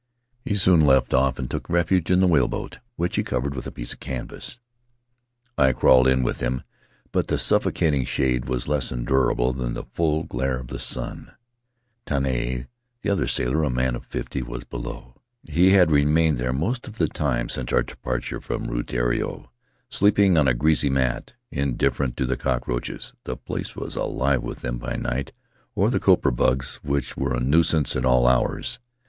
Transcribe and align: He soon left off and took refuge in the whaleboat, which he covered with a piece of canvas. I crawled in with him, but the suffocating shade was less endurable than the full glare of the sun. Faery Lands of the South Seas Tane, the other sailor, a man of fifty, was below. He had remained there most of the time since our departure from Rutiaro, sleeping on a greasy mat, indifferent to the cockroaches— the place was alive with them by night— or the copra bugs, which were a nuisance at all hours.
He 0.43 0.55
soon 0.55 0.81
left 0.81 1.13
off 1.13 1.37
and 1.37 1.47
took 1.47 1.69
refuge 1.69 2.09
in 2.09 2.21
the 2.21 2.27
whaleboat, 2.27 2.79
which 2.95 3.17
he 3.17 3.23
covered 3.23 3.53
with 3.53 3.67
a 3.67 3.71
piece 3.71 3.93
of 3.93 3.99
canvas. 3.99 4.57
I 5.59 5.73
crawled 5.73 6.07
in 6.07 6.23
with 6.23 6.39
him, 6.39 6.63
but 7.11 7.27
the 7.27 7.37
suffocating 7.37 8.05
shade 8.05 8.45
was 8.49 8.67
less 8.67 8.91
endurable 8.91 9.53
than 9.53 9.75
the 9.75 9.83
full 9.83 10.23
glare 10.23 10.57
of 10.57 10.69
the 10.69 10.79
sun. 10.79 11.27
Faery 11.27 11.27
Lands 11.27 11.29
of 11.29 11.33
the 11.35 11.67
South 11.67 12.21
Seas 12.23 12.31
Tane, 12.33 12.67
the 13.03 13.09
other 13.11 13.27
sailor, 13.27 13.63
a 13.63 13.69
man 13.69 13.95
of 13.95 14.03
fifty, 14.07 14.41
was 14.41 14.63
below. 14.63 15.17
He 15.43 15.69
had 15.73 15.91
remained 15.91 16.39
there 16.39 16.51
most 16.51 16.87
of 16.87 16.97
the 16.97 17.07
time 17.07 17.47
since 17.47 17.71
our 17.71 17.83
departure 17.83 18.41
from 18.41 18.63
Rutiaro, 18.69 19.51
sleeping 19.87 20.35
on 20.35 20.47
a 20.47 20.55
greasy 20.55 20.89
mat, 20.89 21.33
indifferent 21.51 22.17
to 22.17 22.25
the 22.25 22.37
cockroaches— 22.37 23.13
the 23.25 23.37
place 23.37 23.75
was 23.75 23.95
alive 23.95 24.41
with 24.41 24.61
them 24.61 24.79
by 24.79 24.95
night— 24.95 25.31
or 25.75 25.91
the 25.91 25.99
copra 25.99 26.31
bugs, 26.31 26.79
which 26.81 27.15
were 27.15 27.35
a 27.35 27.39
nuisance 27.39 27.95
at 27.95 28.03
all 28.03 28.25
hours. 28.27 28.79